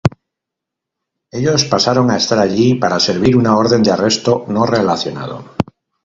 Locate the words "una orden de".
3.37-3.91